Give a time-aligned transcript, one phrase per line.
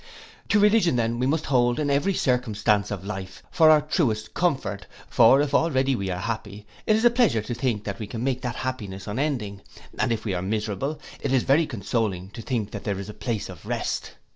[0.49, 4.87] To religion then we must hold in every circumstance of life for our truest comfort;
[5.07, 8.23] for if already we are happy, it is a pleasure to think that we can
[8.23, 9.61] make that happiness unending,
[9.99, 13.13] and if we are miserable, it is very consoling to think that there is a
[13.13, 14.13] place of rest.